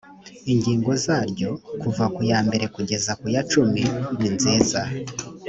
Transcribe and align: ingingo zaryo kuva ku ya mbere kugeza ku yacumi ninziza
ingingo 0.51 0.91
zaryo 1.03 1.49
kuva 1.81 2.05
ku 2.15 2.21
ya 2.31 2.39
mbere 2.47 2.65
kugeza 2.75 3.11
ku 3.19 3.25
yacumi 3.35 3.83
ninziza 4.17 4.81